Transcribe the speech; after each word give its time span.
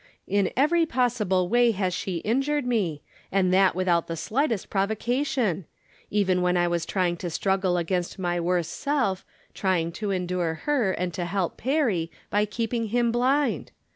In 0.25 0.51
every 0.57 0.87
possible 0.87 1.47
way 1.47 1.69
has 1.73 1.93
she 1.93 2.17
injured 2.25 2.65
me, 2.65 3.03
and 3.31 3.53
that 3.53 3.75
without 3.75 4.07
the 4.07 4.17
slightest 4.17 4.71
provocation; 4.71 5.65
even 6.09 6.41
when 6.41 6.57
I 6.57 6.67
was 6.67 6.87
trying 6.87 7.17
to 7.17 7.29
struggle 7.29 7.77
against 7.77 8.17
my 8.17 8.39
worse 8.39 8.67
self, 8.67 9.23
trying 9.53 9.91
to 10.01 10.09
endure 10.09 10.55
her, 10.65 10.91
and 10.91 11.13
to 11.13 11.25
help 11.25 11.55
Perry, 11.55 12.09
by 12.31 12.45
keeping 12.45 12.85
him 12.87 13.11
blind. 13.11 13.69